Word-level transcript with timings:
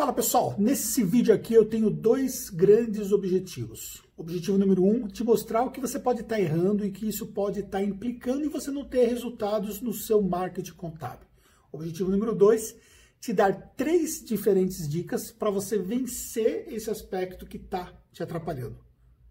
Fala 0.00 0.14
pessoal, 0.14 0.54
nesse 0.58 1.04
vídeo 1.04 1.34
aqui 1.34 1.52
eu 1.52 1.66
tenho 1.66 1.90
dois 1.90 2.48
grandes 2.48 3.12
objetivos. 3.12 4.02
Objetivo 4.16 4.56
número 4.56 4.82
um, 4.82 5.06
te 5.06 5.22
mostrar 5.22 5.62
o 5.62 5.70
que 5.70 5.78
você 5.78 5.98
pode 5.98 6.22
estar 6.22 6.36
tá 6.36 6.40
errando 6.40 6.86
e 6.86 6.90
que 6.90 7.06
isso 7.06 7.26
pode 7.26 7.60
estar 7.60 7.80
tá 7.80 7.84
implicando 7.84 8.42
em 8.42 8.48
você 8.48 8.70
não 8.70 8.82
ter 8.82 9.04
resultados 9.04 9.82
no 9.82 9.92
seu 9.92 10.22
marketing 10.22 10.72
contábil. 10.72 11.28
Objetivo 11.70 12.10
número 12.10 12.34
dois, 12.34 12.74
te 13.20 13.34
dar 13.34 13.52
três 13.76 14.24
diferentes 14.24 14.88
dicas 14.88 15.30
para 15.30 15.50
você 15.50 15.76
vencer 15.76 16.64
esse 16.72 16.88
aspecto 16.88 17.44
que 17.44 17.58
está 17.58 17.92
te 18.10 18.22
atrapalhando. 18.22 18.82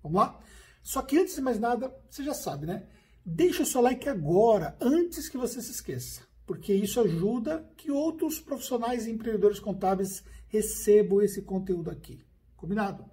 Vamos 0.03 0.19
lá? 0.19 0.39
Só 0.83 1.01
que 1.01 1.17
antes 1.17 1.33
de 1.33 1.41
mais 1.41 1.59
nada, 1.59 1.91
você 2.07 2.23
já 2.23 2.35
sabe, 2.35 2.67
né? 2.67 2.85
Deixa 3.25 3.63
o 3.63 3.65
seu 3.65 3.81
like 3.81 4.07
agora, 4.07 4.77
antes 4.79 5.29
que 5.29 5.35
você 5.35 5.63
se 5.63 5.71
esqueça, 5.71 6.21
porque 6.45 6.71
isso 6.71 7.01
ajuda 7.01 7.67
que 7.75 7.89
outros 7.89 8.39
profissionais 8.39 9.07
e 9.07 9.11
empreendedores 9.11 9.59
contábeis 9.59 10.23
recebam 10.49 11.21
esse 11.21 11.41
conteúdo 11.41 11.89
aqui. 11.89 12.25
Combinado? 12.55 13.05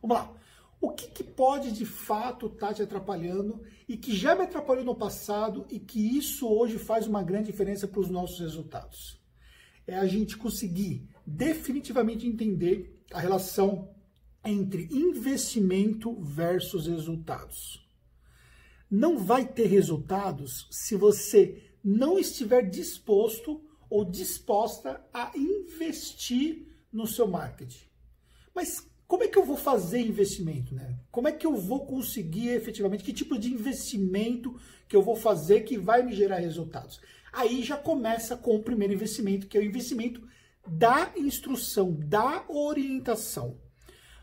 Vamos 0.00 0.16
lá. 0.16 0.34
O 0.80 0.90
que, 0.90 1.08
que 1.08 1.24
pode 1.24 1.72
de 1.72 1.86
fato 1.86 2.46
estar 2.46 2.68
tá 2.68 2.74
te 2.74 2.82
atrapalhando 2.82 3.62
e 3.88 3.96
que 3.96 4.14
já 4.14 4.34
me 4.34 4.42
atrapalhou 4.42 4.84
no 4.84 4.94
passado 4.94 5.66
e 5.70 5.78
que 5.78 6.16
isso 6.16 6.46
hoje 6.46 6.78
faz 6.78 7.06
uma 7.06 7.22
grande 7.22 7.46
diferença 7.46 7.88
para 7.88 8.00
os 8.00 8.10
nossos 8.10 8.38
resultados? 8.40 9.18
É 9.86 9.96
a 9.96 10.06
gente 10.06 10.36
conseguir 10.36 11.08
definitivamente 11.26 12.26
entender 12.26 13.02
a 13.12 13.18
relação 13.18 13.94
entre 14.44 14.88
investimento 14.92 16.14
versus 16.20 16.86
resultados. 16.86 17.88
Não 18.90 19.18
vai 19.18 19.46
ter 19.46 19.66
resultados 19.66 20.68
se 20.70 20.96
você 20.96 21.62
não 21.82 22.18
estiver 22.18 22.68
disposto 22.68 23.62
ou 23.88 24.04
disposta 24.04 25.02
a 25.12 25.32
investir 25.34 26.73
no 26.94 27.06
seu 27.06 27.26
marketing. 27.26 27.84
Mas 28.54 28.88
como 29.06 29.24
é 29.24 29.28
que 29.28 29.36
eu 29.36 29.44
vou 29.44 29.56
fazer 29.56 30.00
investimento, 30.00 30.74
né? 30.74 30.98
Como 31.10 31.28
é 31.28 31.32
que 31.32 31.46
eu 31.46 31.56
vou 31.56 31.84
conseguir 31.84 32.50
efetivamente 32.50 33.04
que 33.04 33.12
tipo 33.12 33.36
de 33.36 33.52
investimento 33.52 34.58
que 34.88 34.96
eu 34.96 35.02
vou 35.02 35.16
fazer 35.16 35.62
que 35.62 35.76
vai 35.76 36.02
me 36.02 36.14
gerar 36.14 36.38
resultados? 36.38 37.00
Aí 37.32 37.62
já 37.62 37.76
começa 37.76 38.36
com 38.36 38.54
o 38.54 38.62
primeiro 38.62 38.94
investimento, 38.94 39.48
que 39.48 39.58
é 39.58 39.60
o 39.60 39.64
investimento 39.64 40.26
da 40.66 41.12
instrução, 41.16 41.92
da 41.92 42.44
orientação. 42.48 43.58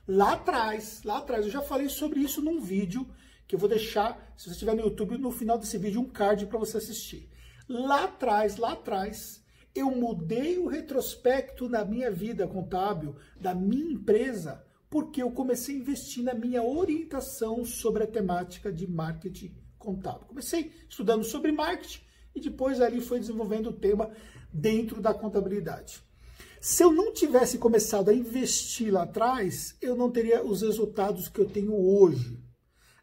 Lá 0.08 0.34
atrás, 0.34 1.04
lá 1.04 1.18
atrás, 1.18 1.46
eu 1.46 1.52
já 1.52 1.62
falei 1.62 1.90
sobre 1.90 2.22
isso 2.22 2.42
num 2.42 2.60
vídeo 2.60 3.08
que 3.48 3.54
eu 3.54 3.60
vou 3.60 3.70
deixar, 3.70 4.34
se 4.38 4.46
você 4.46 4.52
estiver 4.52 4.76
no 4.76 4.82
YouTube, 4.82 5.18
no 5.18 5.30
final 5.30 5.58
desse 5.58 5.78
vídeo, 5.78 6.00
um 6.00 6.10
card 6.10 6.46
para 6.46 6.58
você 6.58 6.78
assistir. 6.78 7.30
Lá 7.68 8.06
atrás, 8.06 8.56
lá 8.56 8.72
atrás, 8.72 9.41
eu 9.74 9.90
mudei 9.92 10.58
o 10.58 10.68
retrospecto 10.68 11.68
da 11.68 11.86
minha 11.86 12.12
vida 12.12 12.48
contábil, 12.48 13.16
da 13.40 13.56
minha 13.56 13.94
empresa, 13.94 14.64
porque 14.90 15.22
eu 15.22 15.32
comecei 15.32 15.76
a 15.76 15.80
investir 15.80 16.24
na 16.24 16.34
minha 16.34 16.62
orientação 16.62 17.64
sobre 17.64 18.04
a 18.04 18.08
temática 18.08 18.72
de 18.72 18.86
marketing 18.86 19.56
contábil. 19.78 20.28
Comecei 20.28 20.72
estudando 20.90 21.24
sobre 21.24 21.52
marketing 21.52 22.02
e 22.36 22.42
depois 22.42 22.82
ali 22.82 23.00
foi 23.00 23.20
desenvolvendo 23.20 23.68
o 23.68 23.74
tema 23.74 24.12
dentro 24.52 25.02
da 25.02 25.14
contabilidade. 25.14 26.04
Se 26.60 26.84
eu 26.84 26.92
não 26.92 27.12
tivesse 27.14 27.58
começado 27.58 28.10
a 28.10 28.14
investir 28.14 28.94
lá 28.94 29.04
atrás, 29.04 29.76
eu 29.82 29.96
não 29.96 30.12
teria 30.12 30.46
os 30.46 30.62
resultados 30.62 31.28
que 31.28 31.40
eu 31.40 31.50
tenho 31.50 31.74
hoje. 31.74 32.38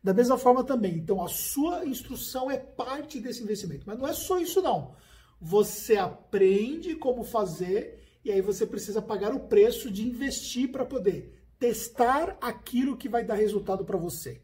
Da 0.05 0.15
mesma 0.15 0.39
forma 0.39 0.63
também, 0.63 0.97
então 0.97 1.25
a 1.25 1.29
sua 1.29 1.85
instrução 1.85 2.49
é 2.51 2.57
parte 2.57 3.19
desse 3.19 3.43
investimento, 3.43 3.85
mas 3.87 3.99
não 3.99 4.07
é 4.07 4.13
só 4.13 4.39
isso 4.39 4.63
não 4.63 4.95
você 5.41 5.97
aprende 5.97 6.95
como 6.95 7.23
fazer 7.25 7.99
e 8.25 8.31
aí 8.31 8.41
você 8.41 8.67
precisa 8.67 9.01
pagar 9.01 9.35
o 9.35 9.41
preço 9.41 9.91
de 9.91 10.07
investir 10.07 10.71
para 10.71 10.85
poder 10.85 11.35
testar 11.59 12.37
aquilo 12.41 12.97
que 12.97 13.09
vai 13.09 13.25
dar 13.25 13.35
resultado 13.35 13.85
para 13.85 13.97
você. 13.97 14.41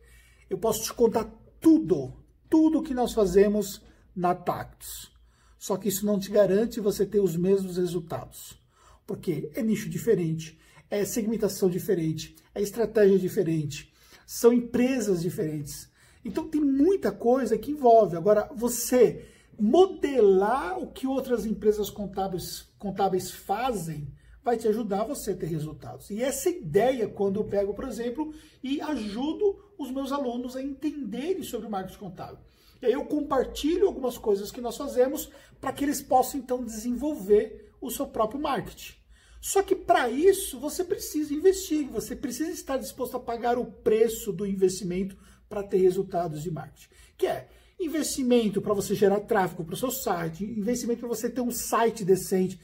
Eu 0.48 0.58
posso 0.58 0.84
te 0.84 0.92
contar 0.92 1.24
tudo, 1.60 2.12
tudo 2.48 2.82
que 2.82 2.94
nós 2.94 3.12
fazemos 3.12 3.82
na 4.14 4.34
Tactus. 4.34 5.12
Só 5.58 5.76
que 5.76 5.88
isso 5.88 6.04
não 6.04 6.18
te 6.18 6.30
garante 6.30 6.80
você 6.80 7.06
ter 7.06 7.20
os 7.20 7.36
mesmos 7.36 7.76
resultados. 7.76 8.58
Porque 9.06 9.50
é 9.54 9.62
nicho 9.62 9.88
diferente, 9.88 10.58
é 10.90 11.04
segmentação 11.04 11.68
diferente, 11.68 12.36
é 12.54 12.60
estratégia 12.60 13.18
diferente, 13.18 13.92
são 14.26 14.52
empresas 14.52 15.22
diferentes. 15.22 15.90
Então 16.24 16.48
tem 16.48 16.60
muita 16.60 17.12
coisa 17.12 17.58
que 17.58 17.70
envolve. 17.70 18.16
Agora, 18.16 18.50
você 18.54 19.26
modelar 19.58 20.78
o 20.78 20.92
que 20.92 21.06
outras 21.06 21.46
empresas 21.46 21.90
contábeis, 21.90 22.68
contábeis 22.78 23.30
fazem 23.30 24.12
vai 24.42 24.58
te 24.58 24.68
ajudar 24.68 25.04
você 25.04 25.30
a 25.30 25.36
ter 25.36 25.46
resultados. 25.46 26.10
E 26.10 26.22
essa 26.22 26.50
ideia, 26.50 27.08
quando 27.08 27.40
eu 27.40 27.44
pego, 27.44 27.72
por 27.72 27.86
exemplo, 27.86 28.34
e 28.62 28.80
ajudo 28.80 29.58
os 29.78 29.90
meus 29.90 30.12
alunos 30.12 30.54
a 30.54 30.62
entenderem 30.62 31.42
sobre 31.42 31.66
o 31.66 31.70
marketing 31.70 31.98
contábil. 31.98 32.38
E 32.82 32.86
aí 32.86 32.92
eu 32.92 33.06
compartilho 33.06 33.86
algumas 33.86 34.18
coisas 34.18 34.52
que 34.52 34.60
nós 34.60 34.76
fazemos 34.76 35.30
para 35.60 35.72
que 35.72 35.84
eles 35.84 36.02
possam 36.02 36.38
então 36.38 36.62
desenvolver 36.62 37.72
o 37.80 37.90
seu 37.90 38.06
próprio 38.06 38.40
marketing. 38.40 38.92
Só 39.40 39.62
que 39.62 39.74
para 39.74 40.10
isso 40.10 40.58
você 40.58 40.84
precisa 40.84 41.32
investir, 41.32 41.88
você 41.88 42.14
precisa 42.14 42.50
estar 42.50 42.76
disposto 42.76 43.16
a 43.16 43.20
pagar 43.20 43.58
o 43.58 43.66
preço 43.66 44.32
do 44.32 44.46
investimento 44.46 45.16
para 45.48 45.62
ter 45.62 45.78
resultados 45.78 46.42
de 46.42 46.50
marketing. 46.50 46.88
Que 47.16 47.26
é 47.26 47.48
investimento 47.78 48.62
para 48.62 48.74
você 48.74 48.94
gerar 48.94 49.20
tráfego 49.20 49.64
para 49.64 49.74
o 49.74 49.76
seu 49.76 49.90
site, 49.90 50.44
investimento 50.44 51.00
para 51.00 51.08
você 51.08 51.28
ter 51.28 51.40
um 51.40 51.50
site 51.50 52.04
decente. 52.04 52.60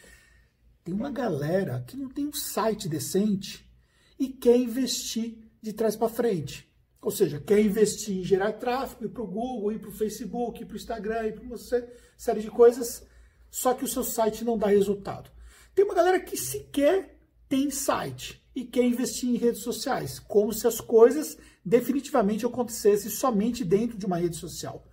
Tem 0.85 0.95
uma 0.95 1.11
galera 1.11 1.85
que 1.87 1.97
não 1.97 2.09
tem 2.09 2.27
um 2.27 2.33
site 2.33 2.89
decente 2.89 3.69
e 4.19 4.29
quer 4.29 4.57
investir 4.57 5.39
de 5.61 5.73
trás 5.73 5.97
para 5.97 6.09
frente. 6.09 6.71
Ou 7.03 7.11
seja, 7.11 7.41
quer 7.41 7.61
investir 7.61 8.19
em 8.19 8.25
gerar 8.25 8.53
tráfego, 8.53 9.05
ir 9.05 9.09
para 9.09 9.23
o 9.23 9.27
Google, 9.27 9.73
ir 9.73 9.79
para 9.79 9.89
o 9.89 9.93
Facebook, 9.93 10.63
ir 10.63 10.67
para 10.67 10.75
o 10.75 10.77
Instagram, 10.77 11.27
ir 11.27 11.33
para 11.33 11.45
uma 11.45 11.57
série 12.17 12.41
de 12.41 12.51
coisas, 12.51 13.07
só 13.51 13.73
que 13.73 13.85
o 13.85 13.89
seu 13.89 14.05
site 14.05 14.45
não 14.45 14.59
dá 14.59 14.67
resultado. 14.67 15.31
Tem 15.75 15.85
uma 15.85 15.95
galera 15.95 16.21
que 16.21 16.37
sequer 16.37 17.19
tem 17.49 17.71
site 17.71 18.41
e 18.55 18.65
quer 18.65 18.85
investir 18.85 19.31
em 19.31 19.37
redes 19.37 19.63
sociais, 19.63 20.19
como 20.19 20.53
se 20.53 20.67
as 20.67 20.81
coisas 20.81 21.39
definitivamente 21.65 22.45
acontecessem 22.45 23.11
somente 23.11 23.65
dentro 23.65 23.97
de 23.97 24.07
uma 24.07 24.19
rede 24.19 24.37
social. 24.37 24.87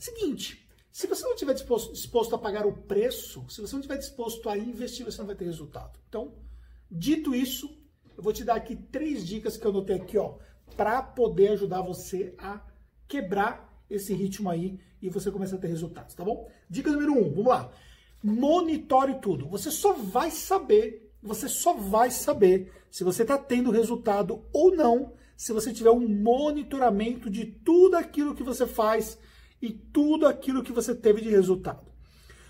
Seguinte, 0.00 0.66
se 0.90 1.06
você 1.06 1.22
não 1.24 1.34
estiver 1.34 1.52
disposto, 1.52 1.92
disposto 1.92 2.34
a 2.34 2.38
pagar 2.38 2.66
o 2.66 2.72
preço, 2.72 3.44
se 3.50 3.60
você 3.60 3.74
não 3.74 3.80
estiver 3.80 3.98
disposto 3.98 4.48
a 4.48 4.56
investir, 4.56 5.04
você 5.04 5.18
não 5.18 5.26
vai 5.26 5.36
ter 5.36 5.44
resultado. 5.44 6.00
Então, 6.08 6.32
dito 6.90 7.34
isso, 7.34 7.68
eu 8.16 8.22
vou 8.22 8.32
te 8.32 8.42
dar 8.42 8.54
aqui 8.54 8.74
três 8.74 9.26
dicas 9.26 9.58
que 9.58 9.66
eu 9.66 9.72
notei 9.72 9.96
aqui, 9.96 10.16
ó, 10.16 10.38
para 10.74 11.02
poder 11.02 11.48
ajudar 11.48 11.82
você 11.82 12.34
a 12.38 12.62
quebrar 13.06 13.84
esse 13.90 14.14
ritmo 14.14 14.48
aí 14.48 14.80
e 15.02 15.10
você 15.10 15.30
começar 15.30 15.56
a 15.56 15.58
ter 15.58 15.68
resultados, 15.68 16.14
tá 16.14 16.24
bom? 16.24 16.50
Dica 16.68 16.90
número 16.90 17.12
um, 17.12 17.28
vamos 17.30 17.48
lá. 17.48 17.70
Monitore 18.22 19.20
tudo. 19.20 19.46
Você 19.48 19.70
só 19.70 19.92
vai 19.92 20.30
saber, 20.30 21.12
você 21.22 21.46
só 21.46 21.74
vai 21.74 22.10
saber 22.10 22.72
se 22.90 23.04
você 23.04 23.20
está 23.20 23.36
tendo 23.36 23.70
resultado 23.70 24.46
ou 24.50 24.74
não, 24.74 25.12
se 25.36 25.52
você 25.52 25.74
tiver 25.74 25.90
um 25.90 26.08
monitoramento 26.08 27.28
de 27.28 27.44
tudo 27.44 27.96
aquilo 27.96 28.34
que 28.34 28.42
você 28.42 28.66
faz 28.66 29.18
e 29.60 29.70
tudo 29.70 30.26
aquilo 30.26 30.62
que 30.62 30.72
você 30.72 30.94
teve 30.94 31.20
de 31.20 31.28
resultado. 31.28 31.90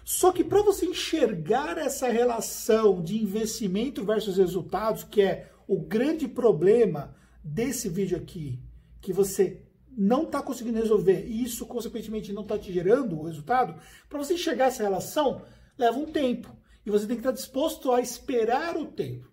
Só 0.04 0.32
que 0.32 0.43
para 0.43 0.62
você 0.62 0.87
enxergar 0.87 1.78
essa 1.78 2.09
relação 2.09 3.03
de 3.03 3.22
investimento 3.22 4.04
versus 4.04 4.37
resultados, 4.37 5.04
que 5.04 5.22
é 5.22 5.50
o 5.69 5.78
grande 5.78 6.26
problema 6.26 7.15
desse 7.44 7.88
vídeo 7.88 8.16
aqui, 8.16 8.59
que 9.00 9.12
você 9.12 9.62
não 9.97 10.25
está 10.25 10.43
conseguindo 10.43 10.78
resolver 10.78 11.26
e 11.26 11.44
isso, 11.44 11.66
consequentemente, 11.66 12.32
não 12.32 12.43
está 12.43 12.59
te 12.59 12.72
gerando 12.72 13.19
o 13.19 13.25
resultado, 13.25 13.81
para 14.09 14.19
você 14.19 14.34
enxergar 14.34 14.66
essa 14.66 14.82
relação, 14.82 15.42
leva 15.78 15.98
um 15.98 16.06
tempo. 16.06 16.54
E 16.84 16.91
você 16.91 17.06
tem 17.06 17.16
que 17.16 17.21
estar 17.21 17.32
disposto 17.32 17.92
a 17.92 18.00
esperar 18.00 18.77
o 18.77 18.87
tempo. 18.87 19.30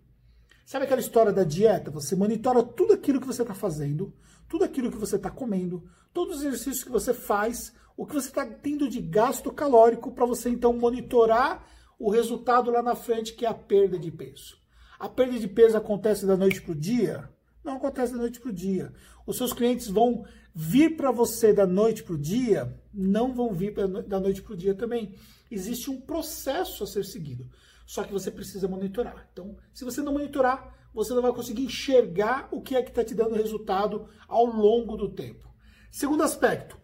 Sabe 0.68 0.84
aquela 0.84 1.00
história 1.00 1.32
da 1.32 1.46
dieta? 1.46 1.90
Você 1.92 2.14
monitora 2.14 2.62
tudo 2.62 2.92
aquilo 2.92 3.22
que 3.22 3.26
você 3.26 3.42
está 3.42 3.54
fazendo, 3.54 4.14
tudo 4.50 4.66
aquilo 4.66 4.92
que 4.92 4.98
você 4.98 5.16
está 5.16 5.32
comendo, 5.32 5.90
todos 6.14 6.40
os 6.40 6.42
exercícios 6.44 6.84
que 6.84 6.92
você 6.92 7.14
faz, 7.14 7.72
o 7.96 8.06
que 8.06 8.14
você 8.14 8.28
está 8.28 8.46
tendo 8.46 8.90
de 8.90 9.00
gasto 9.00 9.50
calórico 9.50 10.12
para 10.12 10.26
você 10.26 10.50
então 10.50 10.74
monitorar 10.74 11.66
o 11.98 12.10
resultado 12.12 12.70
lá 12.70 12.84
na 12.84 12.96
frente, 12.96 13.32
que 13.34 13.46
é 13.46 13.48
a 13.48 13.54
perda 13.54 13.98
de 13.98 14.12
peso. 14.12 14.58
A 15.00 15.08
perda 15.08 15.40
de 15.40 15.48
peso 15.48 15.78
acontece 15.78 16.26
da 16.26 16.36
noite 16.36 16.62
para 16.62 16.74
o 16.74 16.76
dia? 16.76 17.30
Não 17.64 17.78
acontece 17.78 18.12
da 18.12 18.20
noite 18.20 18.42
para 18.42 18.50
o 18.50 18.54
dia. 18.54 18.92
Os 19.26 19.38
seus 19.38 19.54
clientes 19.54 19.88
vão 19.88 20.26
vir 20.54 20.98
para 20.98 21.12
você 21.12 21.54
da 21.54 21.66
noite 21.66 22.04
para 22.04 22.16
o 22.16 22.20
dia? 22.20 22.78
Não 22.94 23.34
vão 23.34 23.54
vir 23.54 23.74
da 24.06 24.20
noite 24.20 24.42
para 24.42 24.54
o 24.54 24.58
dia 24.58 24.74
também. 24.74 25.16
Existe 25.50 25.90
um 25.90 26.02
processo 26.02 26.84
a 26.84 26.88
ser 26.88 27.06
seguido. 27.06 27.50
Só 27.88 28.04
que 28.04 28.12
você 28.12 28.30
precisa 28.30 28.68
monitorar. 28.68 29.30
Então, 29.32 29.56
se 29.74 29.86
você 29.86 30.02
não 30.02 30.12
monitorar, 30.12 30.76
você 30.94 31.14
não 31.14 31.22
vai 31.22 31.32
conseguir 31.32 31.64
enxergar 31.64 32.50
o 32.52 32.62
que 32.62 32.76
é 32.76 32.84
que 32.84 32.90
está 32.90 33.02
te 33.02 33.16
dando 33.16 33.34
resultado 33.34 34.10
ao 34.28 34.46
longo 34.46 34.98
do 34.98 35.08
tempo. 35.08 35.48
Segundo 35.90 36.22
aspecto, 36.22 36.78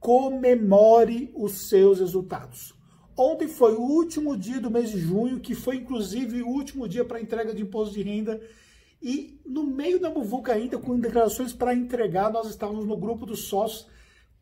comemore 0.00 1.30
os 1.36 1.68
seus 1.68 2.00
resultados. 2.00 2.74
Ontem 3.14 3.46
foi 3.46 3.74
o 3.74 3.82
último 3.82 4.34
dia 4.38 4.58
do 4.58 4.70
mês 4.70 4.90
de 4.90 4.98
junho, 4.98 5.38
que 5.38 5.54
foi 5.54 5.76
inclusive 5.76 6.42
o 6.42 6.48
último 6.48 6.88
dia 6.88 7.04
para 7.04 7.20
entrega 7.20 7.52
de 7.52 7.62
imposto 7.62 7.94
de 7.94 8.02
renda. 8.02 8.40
E 9.02 9.38
no 9.44 9.64
meio 9.64 10.00
da 10.00 10.08
muvuca 10.08 10.54
ainda, 10.54 10.78
com 10.78 10.98
declarações 10.98 11.52
para 11.52 11.74
entregar, 11.74 12.32
nós 12.32 12.48
estávamos 12.48 12.86
no 12.86 12.96
grupo 12.96 13.26
dos 13.26 13.40
sócios 13.40 13.86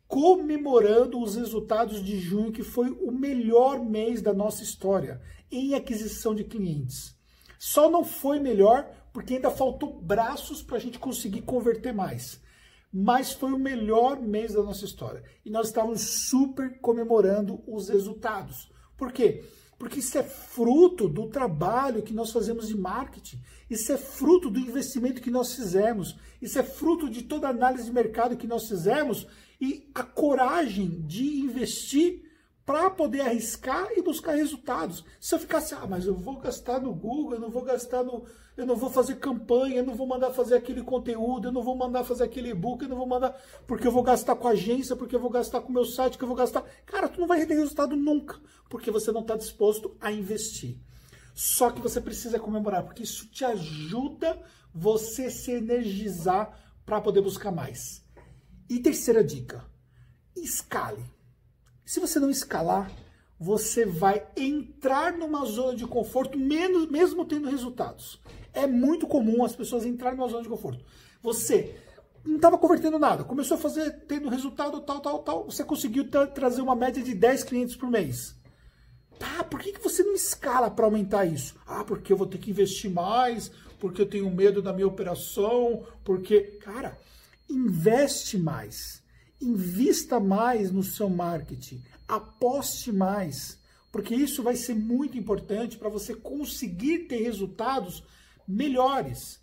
comemorando 0.07 1.21
os 1.21 1.35
resultados 1.35 2.01
de 2.01 2.17
junho, 2.17 2.51
que 2.51 2.63
foi 2.63 2.89
o 2.91 3.11
melhor 3.11 3.83
mês 3.83 4.21
da 4.21 4.33
nossa 4.33 4.63
história 4.63 5.21
em 5.51 5.73
aquisição 5.73 6.35
de 6.35 6.43
clientes. 6.43 7.15
Só 7.59 7.89
não 7.89 8.03
foi 8.03 8.39
melhor 8.39 8.89
porque 9.13 9.35
ainda 9.35 9.49
faltou 9.49 9.99
braços 9.99 10.61
para 10.61 10.77
a 10.77 10.79
gente 10.79 10.99
conseguir 10.99 11.41
converter 11.41 11.93
mais. 11.93 12.39
Mas 12.93 13.33
foi 13.33 13.51
o 13.51 13.59
melhor 13.59 14.21
mês 14.21 14.53
da 14.53 14.61
nossa 14.61 14.85
história. 14.85 15.23
E 15.43 15.49
nós 15.49 15.67
estávamos 15.67 16.01
super 16.01 16.79
comemorando 16.79 17.61
os 17.67 17.89
resultados. 17.89 18.71
Por 18.95 19.11
quê? 19.11 19.43
Porque 19.77 19.99
isso 19.99 20.17
é 20.17 20.23
fruto 20.23 21.07
do 21.07 21.27
trabalho 21.29 22.01
que 22.01 22.13
nós 22.13 22.31
fazemos 22.31 22.67
de 22.67 22.77
marketing. 22.77 23.41
Isso 23.69 23.91
é 23.91 23.97
fruto 23.97 24.49
do 24.49 24.59
investimento 24.59 25.21
que 25.21 25.29
nós 25.29 25.53
fizemos. 25.55 26.17
Isso 26.41 26.57
é 26.57 26.63
fruto 26.63 27.09
de 27.09 27.23
toda 27.23 27.47
a 27.47 27.51
análise 27.51 27.85
de 27.85 27.93
mercado 27.93 28.37
que 28.37 28.47
nós 28.47 28.67
fizemos 28.67 29.27
e 29.59 29.89
a 29.93 30.03
coragem 30.03 31.01
de 31.05 31.39
investir 31.41 32.26
para 32.67 32.89
poder 32.89 33.21
arriscar 33.21 33.87
e 33.95 34.01
buscar 34.01 34.35
resultados. 34.35 35.05
Se 35.21 35.33
eu 35.33 35.39
ficasse, 35.39 35.73
ah, 35.73 35.87
mas 35.87 36.05
eu 36.05 36.13
vou 36.13 36.37
gastar 36.37 36.81
no 36.81 36.93
Google, 36.93 37.35
eu 37.35 37.39
não 37.39 37.49
vou 37.49 37.61
gastar 37.61 38.03
no. 38.03 38.25
Eu 38.57 38.65
não 38.65 38.75
vou 38.75 38.89
fazer 38.89 39.15
campanha, 39.15 39.77
eu 39.77 39.85
não 39.85 39.95
vou 39.95 40.05
mandar 40.05 40.31
fazer 40.31 40.55
aquele 40.55 40.83
conteúdo, 40.83 41.47
eu 41.47 41.51
não 41.53 41.63
vou 41.63 41.77
mandar 41.77 42.03
fazer 42.03 42.25
aquele 42.25 42.49
e-book, 42.49 42.83
eu 42.83 42.89
não 42.89 42.97
vou 42.97 43.07
mandar. 43.07 43.41
Porque 43.65 43.87
eu 43.87 43.91
vou 43.91 44.03
gastar 44.03 44.35
com 44.35 44.49
a 44.49 44.51
agência, 44.51 44.97
porque 44.97 45.15
eu 45.15 45.19
vou 45.19 45.29
gastar 45.29 45.61
com 45.61 45.69
o 45.69 45.71
meu 45.71 45.85
site, 45.85 46.17
que 46.17 46.23
eu 46.25 46.27
vou 46.27 46.35
gastar. 46.35 46.61
Cara, 46.85 47.07
tu 47.07 47.21
não 47.21 47.27
vai 47.27 47.45
ter 47.45 47.53
resultado 47.53 47.95
nunca, 47.95 48.37
porque 48.69 48.91
você 48.91 49.13
não 49.13 49.21
está 49.21 49.37
disposto 49.37 49.95
a 50.01 50.11
investir. 50.11 50.77
Só 51.33 51.71
que 51.71 51.79
você 51.79 52.01
precisa 52.01 52.37
comemorar, 52.37 52.83
porque 52.83 53.03
isso 53.03 53.29
te 53.29 53.45
ajuda 53.45 54.37
você 54.75 55.29
se 55.29 55.51
energizar 55.51 56.51
para 56.85 56.99
poder 56.99 57.21
buscar 57.21 57.51
mais. 57.51 58.03
E 58.69 58.77
terceira 58.77 59.23
dica: 59.23 59.63
escale. 60.35 61.16
Se 61.87 62.01
você 62.01 62.19
não 62.19 62.29
escalar, 62.29 62.91
você 63.39 63.85
vai 63.85 64.27
entrar 64.35 65.13
numa 65.13 65.45
zona 65.45 65.73
de 65.73 65.87
conforto, 65.87 66.37
menos, 66.37 66.91
mesmo 66.91 67.23
tendo 67.23 67.49
resultados. 67.49 68.21
É 68.53 68.67
muito 68.67 69.07
comum 69.07 69.45
as 69.45 69.55
pessoas 69.55 69.85
entrarem 69.85 70.17
numa 70.17 70.27
zona 70.27 70.43
de 70.43 70.49
conforto. 70.49 70.83
Você 71.23 71.77
não 72.25 72.35
estava 72.35 72.57
convertendo 72.57 72.99
nada, 72.99 73.23
começou 73.23 73.55
a 73.55 73.59
fazer, 73.59 73.89
tendo 74.05 74.27
resultado 74.27 74.81
tal, 74.81 74.99
tal, 74.99 75.19
tal, 75.19 75.45
você 75.45 75.63
conseguiu 75.63 76.09
tra 76.09 76.27
trazer 76.27 76.61
uma 76.61 76.75
média 76.75 77.01
de 77.01 77.15
10 77.15 77.45
clientes 77.45 77.77
por 77.77 77.89
mês. 77.89 78.35
Tá, 79.17 79.45
por 79.45 79.61
que, 79.61 79.71
que 79.71 79.81
você 79.81 80.03
não 80.03 80.13
escala 80.13 80.69
para 80.69 80.83
aumentar 80.83 81.23
isso? 81.23 81.55
Ah, 81.65 81.85
porque 81.85 82.11
eu 82.11 82.17
vou 82.17 82.27
ter 82.27 82.37
que 82.37 82.51
investir 82.51 82.91
mais, 82.91 83.49
porque 83.79 84.01
eu 84.01 84.09
tenho 84.09 84.29
medo 84.29 84.61
da 84.61 84.73
minha 84.73 84.87
operação, 84.87 85.85
porque. 86.03 86.41
Cara, 86.59 86.97
investe 87.49 88.37
mais, 88.37 89.01
invista 89.41 90.19
mais 90.19 90.71
no 90.71 90.83
seu 90.83 91.09
marketing, 91.09 91.83
aposte 92.07 92.91
mais, 92.91 93.59
porque 93.91 94.15
isso 94.15 94.43
vai 94.43 94.55
ser 94.55 94.75
muito 94.75 95.17
importante 95.17 95.77
para 95.77 95.89
você 95.89 96.13
conseguir 96.13 97.07
ter 97.07 97.17
resultados 97.17 98.03
melhores. 98.47 99.39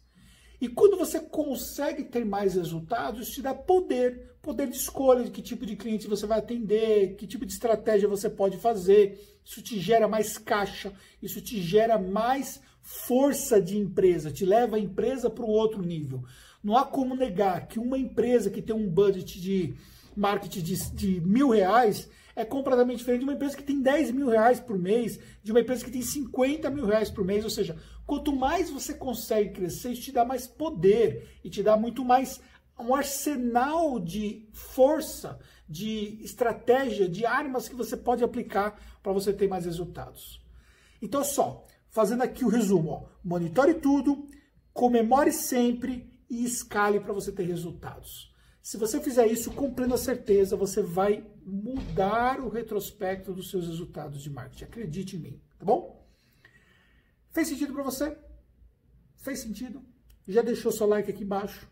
E 0.61 0.69
quando 0.69 0.97
você 0.97 1.21
consegue 1.21 2.05
ter 2.05 2.25
mais 2.25 2.55
resultados, 2.55 3.23
isso 3.23 3.33
te 3.33 3.43
dá 3.43 3.55
poder, 3.55 4.37
poder 4.41 4.69
de 4.69 4.77
escolha 4.77 5.25
de 5.25 5.31
que 5.31 5.43
tipo 5.43 5.67
de 5.67 5.77
cliente 5.77 6.09
você 6.09 6.27
vai 6.27 6.39
atender, 6.39 7.17
que 7.17 7.27
tipo 7.27 7.45
de 7.45 7.53
estratégia 7.53 8.09
você 8.09 8.31
pode 8.31 8.57
fazer. 8.59 9.39
Isso 9.45 9.61
te 9.61 9.79
gera 9.79 10.09
mais 10.09 10.39
caixa, 10.39 10.93
isso 11.21 11.41
te 11.41 11.61
gera 11.61 11.99
mais 11.99 12.61
força 12.81 13.61
de 13.61 13.77
empresa, 13.77 14.31
te 14.31 14.45
leva 14.45 14.77
a 14.77 14.81
empresa 14.81 15.29
para 15.29 15.45
um 15.45 15.51
outro 15.51 15.83
nível. 15.83 16.23
Não 16.65 16.79
há 16.79 16.87
como 16.87 17.15
negar 17.15 17.69
que 17.69 17.79
uma 17.79 17.99
empresa 17.99 18.51
que 18.51 18.63
tem 18.63 18.75
um 18.75 18.89
budget 18.89 19.39
de 19.39 19.75
marketing 20.17 20.63
de, 20.63 20.91
de 20.93 21.21
mil 21.21 21.51
reais 21.51 22.09
é 22.35 22.43
completamente 22.43 22.99
diferente 22.99 23.21
de 23.21 23.27
uma 23.27 23.35
empresa 23.35 23.57
que 23.57 23.63
tem 23.63 23.83
10 23.83 24.13
mil 24.13 24.29
reais 24.29 24.59
por 24.59 24.79
mês, 24.79 25.21
de 25.43 25.53
uma 25.53 25.61
empresa 25.61 25.85
que 25.85 25.91
tem 25.91 26.01
50 26.01 26.71
mil 26.71 26.87
reais 26.87 27.11
por 27.11 27.23
mês. 27.23 27.45
Ou 27.45 27.51
seja, 27.51 27.77
quanto 28.07 28.35
mais 28.35 28.71
você 28.71 28.95
consegue 28.95 29.51
crescer, 29.51 29.93
isso 29.93 30.03
te 30.03 30.13
dá 30.13 30.25
mais 30.25 30.47
poder 30.47 31.39
e 31.45 31.51
te 31.51 31.63
dá 31.63 31.77
muito 31.77 32.03
mais 32.03 32.41
um 32.79 32.95
arsenal 32.95 34.01
de 34.01 34.49
força, 34.53 35.39
de 35.69 36.19
estratégia, 36.23 37.09
de 37.09 37.27
armas 37.27 37.69
que 37.69 37.77
você 37.77 37.97
pode 37.97 38.25
aplicar 38.25 38.81
para 39.03 39.13
você 39.13 39.35
ter 39.35 39.49
mais 39.49 39.67
resultados. 39.67 40.43
Então, 41.01 41.23
só, 41.23 41.67
fazendo 41.91 42.23
aqui 42.23 42.43
o 42.43 42.49
resumo, 42.49 42.91
ó, 42.91 43.03
monitore 43.23 43.75
tudo, 43.75 44.27
comemore 44.73 45.31
sempre 45.31 46.14
e 46.29 46.45
escale 46.45 47.01
para 47.01 47.13
você 47.13 47.33
ter 47.33 47.45
resultados. 47.45 48.33
Se 48.63 48.79
você 48.79 48.99
fizer 48.99 49.27
isso 49.27 49.53
com 49.53 49.75
plena 49.75 49.97
certeza, 49.99 50.57
você 50.57 50.83
vai 50.83 51.23
mudar 51.45 52.41
o 52.41 52.49
retrospecto 52.49 53.33
dos 53.33 53.51
seus 53.51 53.67
resultados 53.67 54.23
de 54.23 54.31
marketing. 54.31 54.65
Acredite 54.65 55.17
em 55.17 55.21
mim, 55.21 55.43
tá 55.59 55.67
bom? 55.67 56.03
Fez 57.31 57.49
sentido 57.49 57.75
para 57.75 57.83
você? 57.83 58.17
Fez 59.17 59.41
sentido? 59.41 59.85
Já 60.27 60.41
deixou 60.41 60.73
seu 60.73 60.87
like 60.87 61.11
aqui 61.11 61.25
embaixo? 61.25 61.69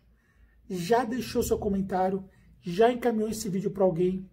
Já 0.69 1.03
deixou 1.03 1.41
seu 1.41 1.57
comentário? 1.57 2.29
Já 2.61 2.91
encaminhou 2.91 3.29
esse 3.29 3.49
vídeo 3.49 3.71
para 3.71 3.83
alguém? 3.83 4.29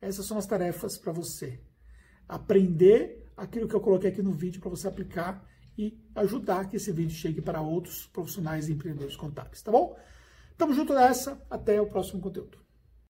Essas 0.00 0.26
são 0.26 0.38
as 0.38 0.46
tarefas 0.46 0.96
para 0.96 1.12
você. 1.12 1.60
Aprender 2.28 3.26
aquilo 3.36 3.66
que 3.66 3.74
eu 3.74 3.80
coloquei 3.80 4.10
aqui 4.10 4.22
no 4.22 4.32
vídeo 4.32 4.60
para 4.60 4.70
você 4.70 4.86
aplicar 4.86 5.44
e 5.78 5.98
ajudar 6.14 6.68
que 6.68 6.76
esse 6.76 6.90
vídeo 6.92 7.14
chegue 7.14 7.40
para 7.40 7.60
outros 7.60 8.06
profissionais 8.06 8.68
e 8.68 8.72
empreendedores 8.72 9.16
contábeis, 9.16 9.62
tá 9.62 9.70
bom? 9.70 9.96
Tamo 10.56 10.72
junto 10.72 10.94
nessa, 10.94 11.40
até 11.50 11.80
o 11.80 11.86
próximo 11.86 12.20
conteúdo. 12.20 12.65